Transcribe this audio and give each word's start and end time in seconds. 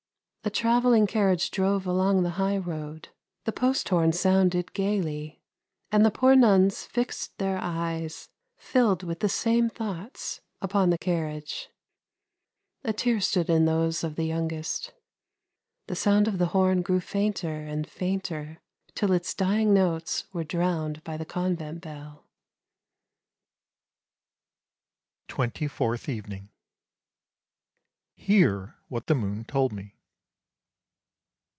A 0.43 0.49
travelling 0.49 1.05
carriage 1.05 1.51
drove 1.51 1.85
along 1.85 2.23
the 2.23 2.31
high 2.31 2.57
road; 2.57 3.09
the 3.45 3.51
post 3.51 3.87
horn 3.89 4.11
sounded 4.11 4.73
gaily, 4.73 5.39
and 5.91 6.03
the 6.03 6.09
poor 6.09 6.35
nuns 6.35 6.83
fixed 6.83 7.37
their 7.37 7.59
eyes, 7.61 8.27
filled 8.57 9.03
with 9.03 9.19
the 9.19 9.29
same 9.29 9.69
thoughts, 9.69 10.41
upon 10.59 10.89
the 10.89 10.97
carriage; 10.97 11.69
a 12.83 12.91
tear 12.91 13.21
stood 13.21 13.51
in 13.51 13.65
those 13.65 14.03
of 14.03 14.15
the 14.15 14.23
youngest. 14.25 14.93
The 15.85 15.95
sound 15.95 16.27
of 16.27 16.39
the 16.39 16.47
horn 16.47 16.81
grew 16.81 17.01
fainter 17.01 17.61
and 17.61 17.85
fainter 17.87 18.61
till 18.95 19.11
its 19.11 19.35
dying 19.35 19.75
notes 19.75 20.23
were 20.33 20.43
drowned 20.43 21.03
by 21.03 21.17
the 21.17 21.25
convent 21.25 21.81
bell." 21.81 22.25
254 25.27 25.91
ANDERSEN'S 25.91 26.05
FAIRY 26.07 26.17
TALES 26.21 26.25
TWENTY 26.25 26.41
FOURTH 26.41 26.41
EVENING 26.41 26.49
Hear 28.55 28.75
what 28.87 29.05
the 29.05 29.13
moon 29.15 29.43
told 29.45 29.71
me. 29.71 29.97